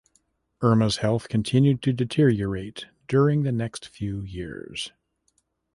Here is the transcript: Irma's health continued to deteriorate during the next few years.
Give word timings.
Irma's 0.63 0.97
health 0.97 1.29
continued 1.29 1.83
to 1.83 1.93
deteriorate 1.93 2.87
during 3.07 3.43
the 3.43 3.51
next 3.51 3.87
few 3.87 4.23
years. 4.23 4.91